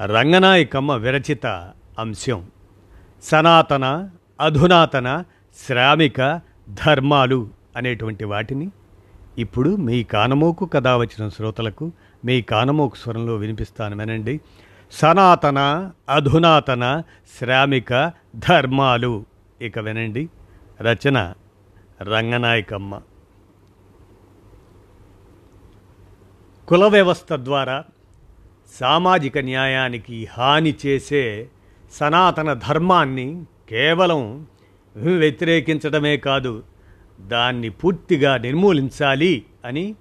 రంగనాయకమ్మ 0.00 0.92
విరచిత 0.92 1.46
అంశం. 1.98 2.46
సనాతన 3.22 4.10
అధునాతన 4.40 5.24
శ్రామిక 5.66 6.40
ధర్మాలు 6.68 7.48
అనేటువంటి 7.76 8.24
వాటిని 8.24 8.70
ఇప్పుడు 9.38 9.76
మీ 9.76 10.04
కానమోకు 10.04 10.66
కథ 10.66 10.88
వచ్చిన 10.88 11.28
శ్రోతలకు 11.28 11.92
మీ 12.24 12.42
కానమోకు 12.42 12.96
స్వరంలో 12.96 13.34
వినిపిస్తాను 13.34 13.96
వినండి. 13.96 14.40
సనాతన 14.92 15.90
అధునాతన 16.08 17.02
శ్రామిక 17.38 18.12
ధర్మాలు 18.36 19.24
ఇక 19.60 19.78
వినండి. 19.78 20.28
రచన 20.80 21.34
రంగనాయకమ్మ. 22.02 23.00
కుల 26.68 26.86
వ్యవస్థ 26.86 27.32
ద్వారా 27.32 27.84
సామాజిక 28.80 29.38
న్యాయానికి 29.38 30.28
హాని 30.32 30.74
చేసే 30.86 31.48
సనాతన 31.92 32.52
ధర్మాన్ని 32.52 33.44
కేవలం 33.68 34.46
వ్యతిరేకించడమే 34.96 36.16
కాదు 36.16 36.62
దాన్ని 37.20 37.68
పూర్తిగా 37.68 38.36
నిర్మూలించాలి 38.36 39.44
అని 39.64 39.94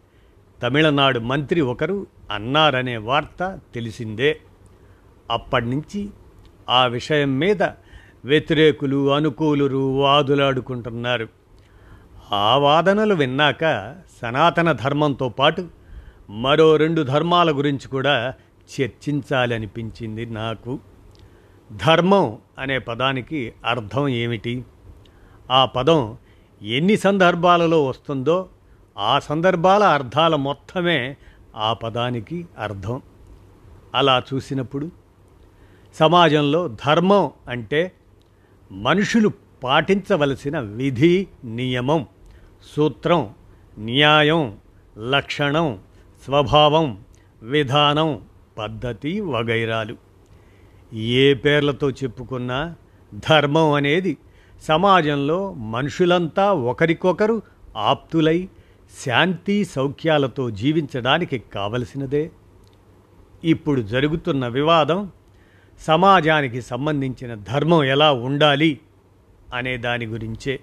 తమిళనాడు 0.64 1.20
మంత్రి 1.20 1.62
ఒకరు 1.62 2.08
అన్నారనే 2.32 2.98
వార్త 2.98 3.60
తెలిసిందే. 3.76 4.40
అప్పటి 5.32 5.66
నుంచి 5.66 6.10
ఆ 6.70 6.86
విషయం 6.86 7.40
మీద 7.40 7.64
వ్యతిరేకులు 8.26 9.14
అనుకూలురు 9.14 10.00
వాదులాడుకుంటున్నారు. 10.00 11.28
ఆ 12.32 12.58
వాదనలు 12.58 13.16
విన్నాక 13.16 13.96
సనాతన 14.22 14.72
ధర్మంతో 14.72 15.30
పాటు 15.30 15.68
మరో 16.30 16.76
రెండు 16.76 17.02
ధర్మాల 17.02 17.52
గురించి 17.52 17.88
కూడా 17.88 18.34
చర్చించాలనిపించింది 18.82 20.26
నాకు. 20.26 20.80
ధర్మం 21.72 22.38
అనే 22.60 22.80
పదానికి 22.80 23.54
అర్థం 23.66 24.08
ఏమిటి? 24.08 24.64
ఆ 25.52 25.66
పదం 25.66 26.18
ఎన్ని 26.62 26.98
సందర్భాలలో 26.98 27.86
వస్తుందో 27.86 28.50
ఆ 28.98 29.20
సందర్భాల 29.20 29.84
అర్థాల 29.84 30.36
మొత్తమే 30.36 31.18
ఆ 31.56 31.74
పదానికి 31.74 32.48
అర్థం. 32.60 33.02
అలా 33.96 34.24
చూసినప్పుడు 34.34 34.92
సమాజంలో 35.94 36.68
ధర్మం 36.68 37.32
అంటే 37.50 37.92
మనుషులు 38.72 39.32
పాటించవలసిన 39.64 40.60
విధి 40.60 41.28
నియమం 41.44 42.08
సూత్రం 42.76 43.34
న్యాయం 43.80 44.58
లక్షణం 44.98 45.80
స్వభావం 46.26 47.04
విధానం 47.42 48.22
పద్ధతి 48.58 49.20
వగైరాలు. 49.20 49.96
ఏ 50.96 51.34
పేర్లతో 51.34 51.90
చెప్పుకున్నా 51.90 52.76
ధర్మం 53.30 53.72
అనేది 53.72 54.18
సమాజంలో 54.62 55.54
మనుషులంతా 55.54 56.54
ఒకరికొకరు 56.54 57.42
ఆప్తులై 57.78 58.50
శాంతి 59.06 59.66
సౌఖ్యాలతో 59.66 60.50
జీవించడానికి 60.50 61.38
కావలసినదే. 61.40 62.32
ఇప్పుడు 63.44 63.82
జరుగుతున్న 63.82 64.48
వివాదం 64.48 65.12
సమాజానికి 65.80 66.62
సంబంధించిన 66.62 67.34
ధర్మం 67.34 67.84
ఎలా 67.84 68.12
ఉండాలి 68.12 68.80
అనే 69.54 69.78
దాని 69.78 70.06
గురించే. 70.06 70.60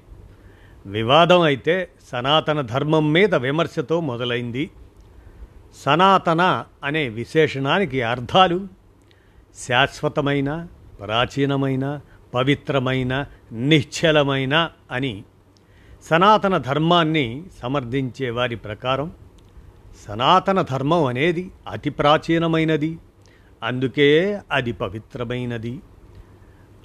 వివాదం 0.87 1.41
అయితే 1.41 1.89
సనాతన 2.13 2.61
ధర్మం 2.61 3.13
మీద 3.13 3.35
విమర్శతో 3.35 4.01
మొదలైంది. 4.01 4.71
సనాతన 5.77 6.65
అనే 6.85 7.09
విశేషణానికి 7.09 8.03
అర్థాలు 8.03 8.69
శాశ్వతమైన 9.69 10.67
ప్రాచీనమైన 11.01 12.01
పవిత్రమైన 12.35 13.27
నిశ్చలమైన 13.53 14.71
అని 14.91 15.25
సనాతన 16.11 16.57
ధర్మాన్ని 16.57 17.45
సమర్థించే 17.63 18.31
వారి 18.31 18.57
ప్రకారం 18.57 19.13
సనాతన 20.09 20.63
ధర్మం 20.63 21.05
అనేది 21.05 21.51
అతి 21.69 21.91
ప్రాచీనమైనది. 21.91 22.99
అందుకే 23.63 24.41
అది 24.53 24.73
పవిత్రమైనది. 24.73 25.81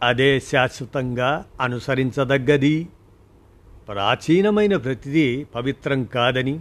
అదే 0.04 0.40
శాశ్వతంగా 0.40 1.46
అనుసరించదగ్గది. 1.62 2.88
ప్రాచీనమైన 3.88 4.78
ప్రతిదీ 4.78 5.44
పవిత్రం 5.44 6.04
కాదని 6.04 6.60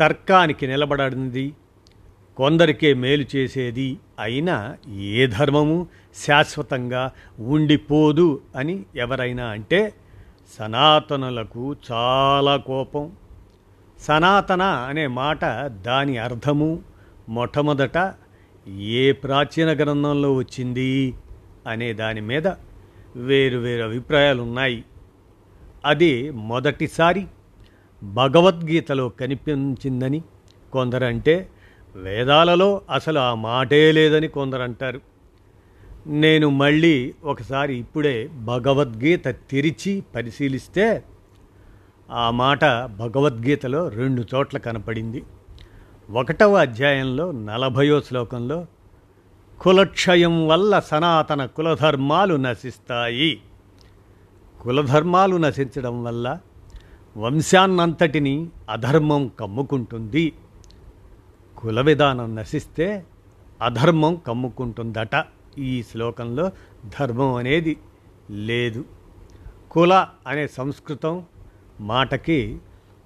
తర్కానికి 0.00 0.66
నిలబడనిది 0.66 1.54
కొందరికే 2.36 2.94
మేలు 2.94 3.26
చేసేది 3.36 3.98
అయినా 4.18 4.76
ఏ 4.90 5.26
ధర్మము 5.26 5.86
శాశ్వతంగా 6.26 7.10
ఉండిపోదు 7.38 8.40
అని 8.56 8.84
ఎవరైనా 8.96 9.46
అంటే 9.46 9.92
సనాతనులకు 10.58 11.76
చాలా 11.92 12.56
కోపం. 12.56 13.12
సనాతన 14.00 14.62
అనే 14.62 15.06
మాట 15.06 15.44
దాని 15.68 16.18
అర్థము 16.18 16.82
మొట్టమొదట 17.28 18.14
ఏ 18.80 19.12
ప్రాచీన 19.12 19.72
గ్రంథంలో 19.72 20.34
వచ్చింది 20.34 21.14
అనే 21.66 21.92
దాని 21.92 22.20
మీద 22.20 22.48
వేరు 23.16 23.58
వేరు 23.58 23.82
అభిప్రాయాలు 23.82 24.42
ఉన్నాయి 24.42 24.84
అది 25.84 26.30
మొదటిసారి 26.30 27.26
భగవద్గీతలో 28.02 29.08
కనిపించిందని 29.08 30.22
కొందరంటే 30.72 31.48
వేదాలలో 31.96 32.80
అసలు 32.90 33.18
ఆ 33.18 33.34
మాటే 33.34 33.92
లేదని 33.92 34.28
కొందరు 34.28 34.62
అంటారు 34.62 35.00
నేను 36.06 36.48
మళ్ళీ 36.48 37.14
ఒకసారి 37.24 37.76
ఇప్పుడే 37.76 38.28
భగవద్గీత 38.28 39.28
తెరిచి 39.28 40.02
పరిశీలిస్తే 40.14 41.04
ఆ 42.10 42.30
మాట 42.30 42.64
భగవద్గీతలో 42.84 43.88
రెండు 43.88 44.24
చోట్ల 44.34 44.58
కనపడింది. 44.58 45.22
ఒకటవ 46.10 46.56
అధ్యాయంలో 46.56 47.32
నలభయో 47.32 48.00
శ్లోకంలో 48.00 48.66
కులక్షయం 49.60 50.48
వల్ల 50.48 50.78
సనాతన 50.80 51.46
కులధర్మాలు 51.46 52.34
నశిస్తాయి. 52.34 53.40
కులధర్మాలు 54.60 55.36
నశించడం 55.36 56.04
వల్ల 56.04 56.38
వంశాన్నంతటిని 57.16 58.48
అధర్మం 58.70 59.30
కమ్ముకుంటుంది. 59.40 60.32
కుల 61.58 61.80
విధానం 61.80 62.36
నశిస్తే 62.36 63.04
అధర్మం 63.62 64.14
కమ్ముకుంటుందట 64.14 65.24
ఈ 65.58 65.82
శ్లోకంలో. 65.82 66.52
ధర్మం 67.00 67.34
అనేది 67.34 67.76
లేదు. 68.30 68.84
కుల 69.70 70.06
అనే 70.26 70.46
సంస్కృతం 70.46 71.22
మాటకి 71.80 72.58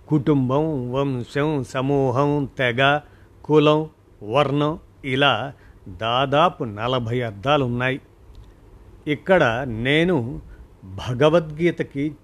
కుటుంబం 0.09 0.93
వంశం 0.93 1.65
సమూహం 1.65 2.49
తెగ 2.59 3.01
కులం 3.45 3.89
వర్ణం 4.23 4.79
ఇలా 5.05 5.53
దాదాపు 5.89 6.65
నలభై 6.65 7.21
అర్థాలు 7.21 7.65
ఉన్నాయి 7.65 8.01
ఇక్కడ 9.07 9.45
నేను 9.69 10.41
భగవద్గీతకి 10.85 12.15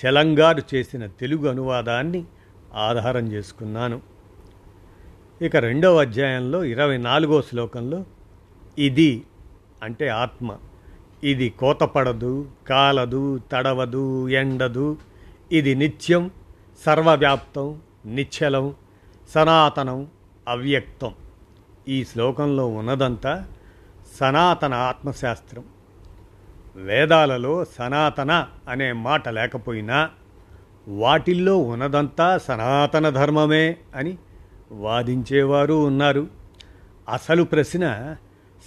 చెలంగారు 0.00 0.62
చేసిన 0.74 1.06
తెలుగు 1.06 1.48
అనువాదాన్ని 1.48 2.24
ఆధారం 2.74 3.32
చేసుకున్నాను. 3.32 4.00
ఇక 5.42 5.56
రెండవ 5.56 6.00
అధ్యాయంలో 6.00 6.64
ఇరవై 6.64 6.96
నాలుగో 6.96 7.42
శ్లోకంలో 7.42 8.04
ఇది 8.78 9.22
అంటే 9.82 10.08
ఆత్మ. 10.08 10.56
ఇది 11.24 11.50
కోతపడదు 11.50 12.48
కాలదు 12.68 13.40
తడవదు 13.52 14.28
ఎండదు. 14.28 14.98
ఇది 15.52 15.74
నిత్యం 15.74 16.30
సర్వవ్యాప్తం 16.86 17.80
నిశ్చలం 18.06 18.74
సనాతనం 19.28 20.08
అవ్యక్తం. 20.48 21.14
ఈ 21.88 22.04
శ్లోకంలో 22.04 22.66
ఉన్నదంతా 22.66 23.46
సనాతన 24.20 24.74
ఆత్మశాస్త్రం. 24.74 25.64
వేదాలలో 26.76 27.64
సనాతన 27.64 28.46
అనే 28.68 28.92
మాట 28.92 29.28
లేకపోయినా 29.28 30.10
వాటిల్లో 30.88 31.58
ఉన్నదంతా 31.58 32.38
సనాతన 32.38 33.08
ధర్మమే 33.08 33.76
అని 33.94 34.18
వాదించేవారు 34.70 35.74
ఉన్నారు. 35.74 36.26
అసలు 37.08 37.42
ప్రశ్న 37.42 38.16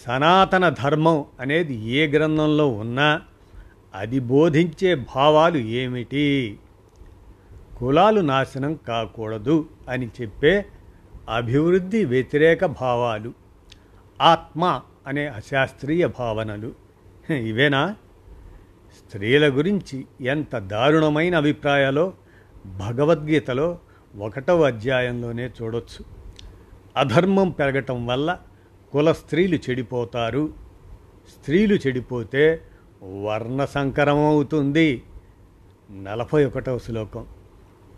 సనాతన 0.07 0.69
ధర్మం 0.69 1.25
అనేది 1.39 1.75
ఏ 1.75 2.07
గ్రంథంలో 2.07 2.67
ఉన్నా 2.67 3.21
అది 3.95 4.19
బోధించే 4.19 4.95
భావాలు 4.95 5.57
ఏమిటి? 5.57 6.57
కులాలు 7.77 8.21
నాశనం 8.21 8.79
కాకూడదు 8.87 9.69
అని 9.89 10.09
చెప్పే 10.21 10.65
అభివృద్ధి 11.29 12.05
వ్యతిరేక 12.05 12.65
భావాలు 12.65 13.33
ఆత్మ 14.21 14.81
అనే 15.07 15.27
అశాస్త్రీయ 15.27 16.07
భావనలు. 16.07 16.82
ఇవేనా? 17.31 17.95
స్త్రీల 18.97 19.47
గురించి 19.47 20.05
ఎంత 20.21 20.57
దారుణమైన 20.57 21.35
అభిప్రాయాలో 21.35 22.13
భగవద్గీతలో 22.65 23.79
ఒకటవ 24.17 24.63
అధ్యాయంలోనే 24.63 25.47
చూడొచ్చు. 25.47 26.05
అధర్మం 26.97 27.49
పెరగటం 27.49 28.07
వల్ల 28.07 28.39
కుల 28.91 29.11
స్త్రీలు 29.11 29.55
చెడిపోతారు. 29.55 30.53
స్త్రీలు 31.29 31.75
చెడిపోతే 31.75 32.61
వర్ణ 33.03 33.65
సంకరం 33.65 34.25
అవుతుంది. 34.25 35.03
నలభై 35.91 36.45
ఒకటవ 36.45 36.77
శ్లోకం. 36.77 37.25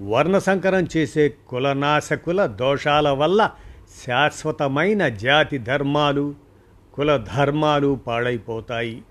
వర్ణ 0.02 0.38
సంకరం 0.38 0.88
చేసే 0.98 1.34
కులనాశకుల 1.48 2.46
దోషాల 2.46 3.10
వల్ల 3.10 3.52
శాశ్వతమైన 4.08 5.08
జాతి 5.08 5.58
ధర్మాలు 5.58 6.36
కుల 6.94 7.26
ధర్మాలు 7.36 8.00
పాడైపోతాయి. 8.08 9.04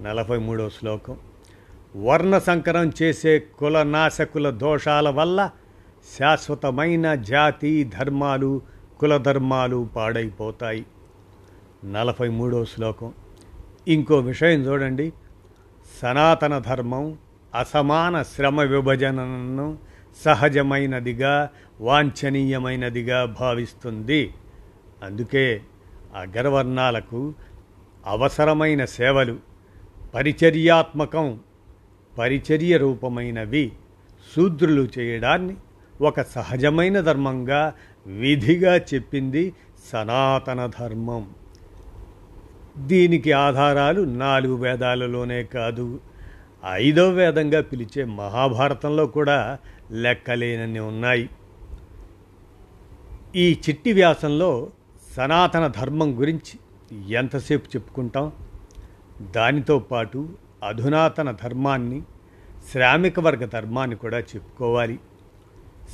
నలభై 0.00 0.38
మూడవ 0.38 0.68
శ్లోకం. 0.68 1.16
వర్ణ 1.96 2.38
సంకరం 2.38 2.92
చేసే 3.02 3.38
కులనాశకుల 3.38 4.50
దోషాల 4.50 5.08
వల్ల 5.08 5.50
శాశ్వతమైన 6.18 7.14
జాతి 7.14 7.84
ధర్మాలు 7.84 8.62
కులధర్మాలు 9.00 9.88
పాడైపోతాయి. 9.96 10.86
నలభై 11.84 12.28
మూడో 12.28 12.64
శ్లోకం. 12.64 13.12
ఇంకో 13.88 14.16
విషయం 14.16 14.60
చూడండి. 14.60 15.12
సనాతన 16.02 16.58
ధర్మం 16.58 17.18
అసమాన 17.58 18.22
శ్రమ 18.22 18.60
విభజనను 18.60 19.78
సహజమైనదిగా 20.24 21.50
వాంఛనీయమైనదిగా 21.80 23.24
భావిస్తుంది. 23.24 24.34
అందుకే 25.04 25.62
అగ్రవర్ణాలకు 26.16 27.34
అవసరమైన 28.06 28.84
సేవలు 28.84 29.51
పరిచర్యాత్మకం 30.14 31.40
పరిచర్య 32.18 32.76
రూపమైనవి 32.76 33.72
శూద్రులు 34.36 34.88
చేయడాన్ని 34.98 35.56
ఒక 36.00 36.20
సహజమైన 36.20 37.00
ధర్మంగా 37.00 37.74
విధిగా 38.06 38.76
చెప్పింది 38.76 39.54
సనాతన 39.92 40.66
ధర్మం. 40.80 41.30
దీనికి 42.78 43.32
ఆధారాలు 43.32 44.02
నాలుగు 44.02 44.54
వేదాలలోనే 44.54 45.42
కాదు. 45.42 46.00
ఐదో 46.72 47.10
వేదంగా 47.10 47.60
పిలిచే 47.60 48.04
మహాభారతంలో 48.04 49.06
కూడా 49.06 49.58
లెక్కలేనన్ని 49.90 50.80
ఉన్నాయి. 50.80 51.30
ఈ 53.36 53.60
చిట్టి 53.68 53.92
వ్యాసంలో 53.92 54.70
సనాతన 55.16 55.66
ధర్మం 55.66 56.20
గురించి 56.20 56.58
ఎంతసేపు 57.14 57.66
చెప్పుకుంటాం? 57.68 58.32
దానితో 59.30 59.78
పాటు 59.78 60.28
అధునాతన 60.68 61.30
ధర్మాన్ని 61.30 62.02
శ్రామిక 62.72 63.20
వర్గ 63.20 63.44
ధర్మాన్ని 63.44 63.96
కూడా 63.96 64.18
చెప్పుకోవాలి. 64.18 64.98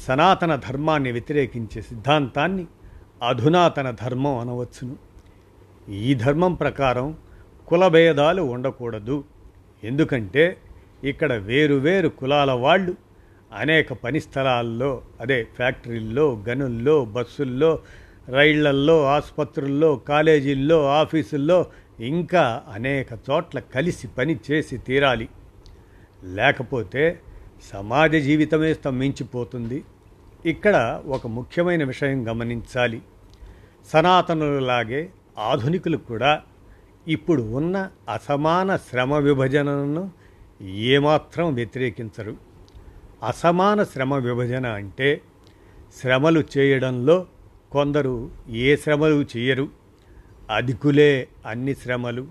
సనాతన 0.07 0.55
ధర్మాన్ని 0.55 1.13
వ్యతిరేకించే 1.13 1.83
సిద్ధాంతాన్ని 1.83 2.67
అధునాతన 3.29 3.91
ధర్మం 3.91 4.39
అనవచ్చును. 4.39 4.97
ఈ 5.93 6.15
ధర్మం 6.15 6.55
ప్రకారం 6.55 7.17
కులభేదాలు 7.69 8.43
ఉండకూడదు. 8.43 9.25
ఎందుకంటే 9.85 10.57
ఇక్కడ 11.05 11.33
వేరు 11.33 11.75
వేరు 11.75 12.09
కులాల 12.09 12.53
వాళ్ళు 12.53 12.95
అనేక 13.53 13.93
పని 13.93 14.21
స్థలాల్లో 14.21 15.03
అదే 15.21 15.45
ఫ్యాక్టరీల్లో 15.45 16.43
గనుల్లో 16.49 17.05
బస్సుల్లో 17.05 17.79
రైళ్ళల్లో 18.29 19.05
ఆసుపత్రుల్లో 19.05 19.97
కాలేజీల్లో 19.97 20.87
ఆఫీసుల్లో 20.87 21.67
ఇంకా 22.01 22.65
అనేక 22.73 23.07
చోట్ల 23.31 23.59
కలిసి 23.59 24.09
పని 24.09 24.39
చేసి 24.51 24.79
తీరాలి. 24.79 25.29
లేకపోతే 26.25 27.21
సమాజ 27.73 28.17
జీవితమే 28.17 28.75
స్తంభించిపోతుంది. 28.75 29.85
ఇక్కడ 30.47 31.03
ఒక 31.07 31.27
ముఖ్యమైన 31.27 31.85
విషయం 31.85 32.29
గమనించాలి. 32.29 33.03
సనాతనులలాగే 33.93 35.11
ఆధునికులు 35.39 35.97
కూడా 35.97 36.43
ఇప్పుడు 37.09 37.43
ఉన్న 37.43 37.91
అసమాన 38.13 38.77
శ్రమ 38.77 39.15
విభజనను 39.15 40.11
ఏమాత్రం 40.63 41.55
వ్యతిరేకించరు. 41.55 42.37
అసమాన 43.27 43.83
శ్రమ 43.83 44.15
విభజన 44.15 44.67
అంటే 44.67 45.21
శ్రమలు 46.01 46.45
చేయడంలో 46.59 47.27
కొందరు 47.73 48.31
ఏ 48.51 48.77
శ్రమలు 48.77 49.25
చేయరు. 49.37 49.78
అధికులే 50.51 51.29
అన్ని 51.47 51.75
శ్రమలు. 51.75 52.27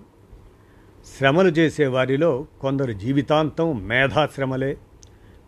శ్రమలు 1.18 1.48
చేసే 1.48 1.86
వారిలో 1.86 2.46
కొందరు 2.60 2.92
జీవితాంతం 2.92 3.88
మేధాశ్రమలే. 3.88 4.76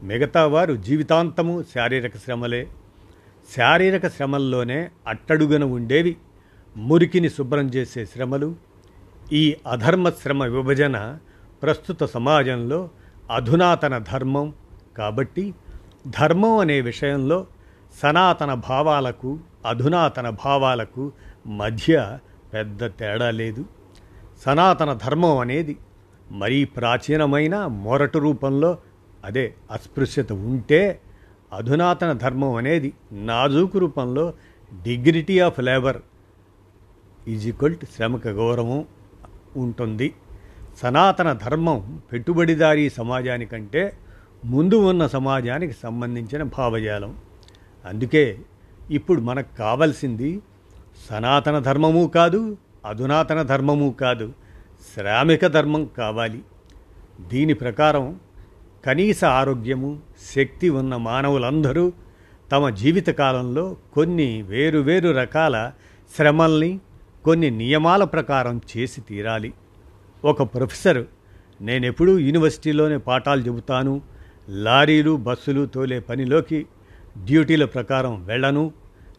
మిగతా 0.02 0.46
వారు 0.46 0.74
జీవితాంతము 0.74 1.64
శారీరక 1.74 2.16
శ్రమలే. 2.16 2.68
శారీరక 3.56 4.08
శ్రమల్లోనే 4.08 4.90
అట్టడుగున 5.06 5.64
ఉండేవి 5.64 6.16
మురికిని 6.76 7.30
శుభ్రం 7.30 7.68
చేసే 7.68 8.04
శ్రమలు. 8.04 8.54
ఈ 9.32 9.56
అధర్మ 9.66 10.10
శ్రమ 10.10 10.44
విభజన 10.44 11.18
ప్రస్తుత 11.62 12.04
సమాజంలో 12.04 12.90
అధునాతన 13.34 13.98
ధర్మం. 13.98 14.54
కాబట్టి 14.98 15.54
ధర్మం 16.06 16.58
అనే 16.58 16.80
విషయంలో 16.80 17.46
సనాతన 18.02 18.54
భావాలకు 18.54 19.38
అధునాతన 19.66 20.30
భావాలకు 20.30 21.12
మధ్య 21.46 22.18
పెద్ద 22.54 22.86
తేడా 22.86 23.30
లేదు. 23.30 23.64
సనాతన 24.46 24.92
ధర్మం 24.92 25.38
అనేది 25.38 25.76
మరీ 26.32 26.64
ప్రాచీనమైన 26.64 27.66
మొరటు 27.66 28.18
రూపంలో 28.18 28.78
అదే 29.24 29.54
అస్పృశ్యత 29.70 30.32
ఉంటే 30.32 31.00
అధునాతన 31.52 32.12
ధర్మం 32.12 32.54
అనేది 32.54 32.92
నాజూకు 33.12 33.78
రూపంలో 33.78 34.34
dignity 34.82 35.38
of 35.38 35.60
labour 35.60 35.98
is 37.28 37.48
equal 37.48 37.76
to 37.76 37.86
శ్రమక 37.96 38.28
గౌరవం 38.28 38.84
ఉంటుంది. 39.56 40.14
సనాతన 40.78 41.32
ధర్మం 41.32 42.00
పెట్టుబడిదారీ 42.12 42.90
సమాజానికంటే 42.90 43.98
ముందు 44.44 44.74
ఉన్న 44.74 45.06
సమాజానికి 45.06 45.72
సంబంధించిన 45.72 46.42
భావజాలం. 46.42 47.18
అందుకే 47.84 48.38
ఇప్పుడు 48.90 49.20
మనకు 49.20 49.56
కావలసింది 49.56 50.42
సనాతన 51.08 51.58
ధర్మము 51.58 52.12
కాదు 52.14 52.56
అధునాతన 52.86 53.42
ధర్మము 53.42 53.94
కాదు. 54.00 54.32
శ్రామిక 54.94 55.46
ధర్మం 55.46 55.88
కావాలి. 55.98 56.42
దీని 57.20 57.54
ప్రకారం 57.54 58.20
కనీస 58.86 59.24
ఆరోగ్యము 59.24 60.00
శక్తి 60.36 60.70
ఉన్న 60.70 60.96
మానవులందరూ 60.96 61.92
తమ 62.52 62.68
జీవితకాలంలో 62.68 63.76
కొన్ని 63.92 64.42
వేరు 64.42 64.78
వేరు 64.78 65.08
రకాల 65.08 65.72
శ్రమల్ని 66.16 66.80
కొన్ని 67.24 67.50
నియమాల 67.50 68.04
ప్రకారం 68.04 68.60
చేసి 68.76 69.00
తీరాలి. 69.00 69.52
ఒక 70.24 70.42
ప్రొఫెసర్ 70.42 71.04
నేనెప్పుడూ 71.60 72.18
యూనివర్సిటీలోనే 72.18 72.96
పాఠాలు 72.96 73.40
చెబుతాను 73.40 74.00
లారీలు 74.48 75.16
బస్సులు 75.16 75.66
తోలే 75.66 76.00
పనిలోకి 76.00 76.66
డ్యూటీల 77.18 77.64
ప్రకారం 77.64 78.24
వెళ్ళను 78.24 78.72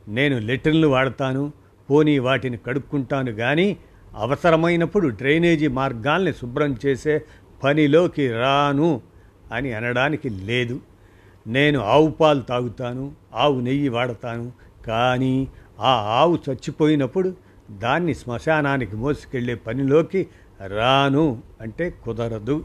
నేను 0.07 0.38
లెటర్లు 0.38 0.88
వాడతాను 0.88 1.51
పోనీ 1.91 2.19
వాటిని 2.19 2.57
కడుక్కుంటాను 2.57 3.31
కానీ 3.31 3.77
అవసరమైనప్పుడు 4.15 5.07
డ్రైనేజీ 5.07 5.67
మార్గాల్ని 5.67 6.33
శుభ్రం 6.33 6.77
చేసే 6.86 7.15
పనిలోకి 7.63 8.31
రాను 8.31 9.01
అని 9.53 9.74
అనడానికి 9.74 10.29
లేదు. 10.29 10.79
నేను 11.48 11.79
ఆవు 11.79 12.07
పాలు 12.07 12.41
తాగుతాను 12.41 13.12
ఆవు 13.33 13.60
నెయ్యి 13.60 13.89
వాడతాను 13.89 14.51
కానీ 14.88 15.48
ఆ 15.79 15.93
ఆవు 16.19 16.39
చచ్చిపోయినప్పుడు 16.50 17.29
దాన్ని 17.71 18.13
శ్మశానానికి 18.13 18.95
మోసుకెళ్ళే 18.95 19.55
పనిలోకి 19.55 20.27
రాను 20.77 21.25
అంటే 21.62 21.89
కుదరదు. 22.05 22.63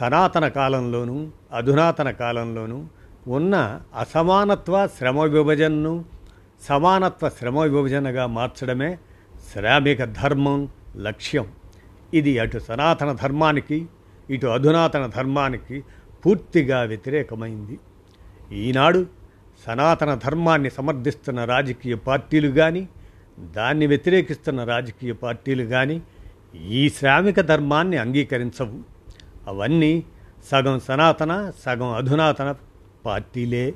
సనాతన 0.00 0.48
కాలంలోనూ 0.48 1.16
అధునాతన 1.52 2.10
కాలంలోనూ 2.10 2.78
ఉన్న 3.28 3.80
అసమానత్వ 3.98 4.76
శ్రమ 4.98 5.20
విభజనను 5.24 6.04
సమానత్వ 6.68 7.28
శ్రమ 7.28 7.60
విభజనగా 7.60 8.26
మార్చడమే 8.26 8.98
శ్రామిక 9.52 10.04
ధర్మం 10.04 10.68
లక్ష్యం. 10.96 11.46
ఇది 12.14 12.38
అటు 12.38 12.58
సనాతన 12.58 13.12
ధర్మానికి 13.12 13.86
ఇటు 14.30 14.46
అధునాతన 14.46 15.06
ధర్మానికి 15.06 15.84
పూర్తిగా 16.26 16.82
వ్యతిరేకమైంది. 16.82 17.78
ఈనాడు 18.52 19.06
సనాతన 19.66 20.14
ధర్మాన్ని 20.14 20.70
సమర్థిస్తున్న 20.70 21.44
రాజకీయ 21.44 21.94
పార్టీలు 21.94 22.48
కానీ 22.48 22.88
దాన్ని 23.40 23.86
వ్యతిరేకిస్తున్న 23.86 24.64
రాజకీయ 24.64 25.12
పార్టీలు 25.12 25.64
కానీ 25.64 26.02
ఈ 26.54 26.88
శ్రామిక 26.88 27.40
ధర్మాన్ని 27.40 27.96
అంగీకరించవు. 27.96 28.78
అవన్నీ 29.48 30.04
సగం 30.50 30.80
సనాతన 30.80 31.52
సగం 31.64 31.90
అధునాతన 31.94 32.54
పార్టీలే. 33.06 33.74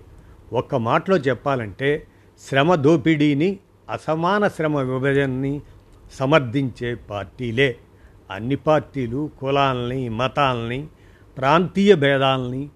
ఒక్క 0.52 0.74
మాటలో 0.74 1.16
చెప్పాలంటే 1.16 2.06
శ్రమ 2.40 2.74
దోపిడీని 2.74 3.58
అసమాన 3.90 4.48
శ్రమ 4.48 4.78
విభజనని 4.78 5.60
సమర్థించే 6.12 6.94
పార్టీలే. 6.94 7.76
అన్ని 8.30 8.56
పార్టీలు 8.56 9.30
కులాలని 9.40 10.08
మతాలని 10.08 10.86
ప్రాంతీయ 11.38 11.94
భేదాలని 11.94 12.68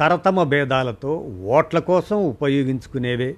తరతమ 0.00 0.42
భేదాలతో 0.42 1.12
ఓట్ల 1.44 1.78
కోసం 1.78 2.16
ఉపయోగించుకునేవే. 2.16 3.36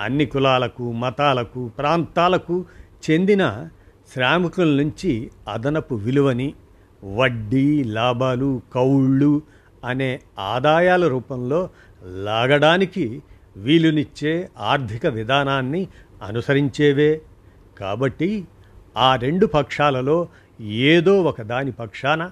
అన్ని 0.00 0.26
కులాలకు 0.26 0.92
మతాలకు 0.92 1.70
ప్రాంతాలకు 1.78 2.64
చెందిన 3.10 3.68
శ్రామికుల 4.12 4.82
నుంచి 4.82 5.30
అదనపు 5.48 5.94
విలువని 5.94 6.54
వడ్డీ 7.04 7.84
లాభాలు 7.84 8.62
కౌళ్ళు 8.74 9.42
అనే 9.84 10.20
ఆదాయాల 10.38 11.08
రూపంలో 11.08 11.68
లాగడానికి 12.04 13.22
వీలునిచ్చే 13.56 14.48
ఆర్థిక 14.58 15.06
విధానాన్ని 15.06 15.88
అనుసరించేవే. 16.22 17.22
కాబట్టి 17.78 18.44
ఆ 18.96 19.16
రెండు 19.16 19.46
పక్షాలలో 19.46 20.28
ఏదో 20.60 21.22
ఒక 21.22 21.42
దాని 21.42 21.72
పక్షాన 21.72 22.30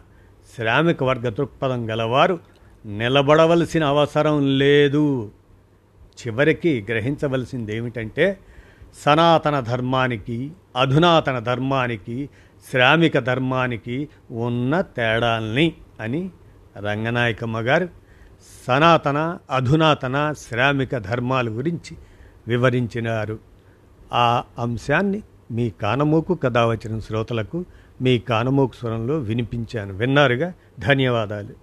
శ్రామిక 0.57 1.03
వర్గ 1.03 1.29
దృక్పథం 1.29 1.91
గలవారు 1.91 2.39
నిలబడవలసిన 2.87 3.85
అవసరం 3.85 4.59
లేదు. 4.59 5.31
చివరికి 6.21 6.87
గ్రహించవలసింది 6.89 7.77
ఏమిటంటే 7.77 8.39
సనాతన 9.05 9.61
ధర్మానికి 9.61 10.53
అధునాతన 10.77 11.39
ధర్మానికి 11.39 12.29
శ్రామిక 12.71 13.19
ధర్మానికి 13.19 14.09
ఉన్న 14.31 14.81
తేడాల్ని 14.81 15.75
అని 16.01 16.31
రంగనాయకమ్మ 16.77 17.61
గారు 17.61 17.89
సనాతన 18.69 19.39
అధునాతన 19.51 20.35
శ్రామిక 20.39 20.99
ధర్మాల 20.99 21.49
గురించి 21.49 21.97
వివరించినారు. 22.49 23.39
ఆ 24.13 24.45
అంశాన్ని 24.59 25.23
మీ 25.51 25.71
కానమోకు 25.71 26.35
కథ 26.35 26.59
వచ్చిన 26.59 26.99
శ్రోతలకు 26.99 27.65
మీ 28.03 28.19
కానమోకు 28.19 28.75
స్వరంలో 28.75 29.19
వినిపించాను. 29.19 29.95
విన్నారుగా? 29.95 30.53
ధన్యవాదాలు. 30.79 31.62